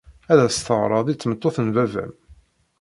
[0.31, 2.13] Ad as-teɣred i tmeṭṭut n baba-m.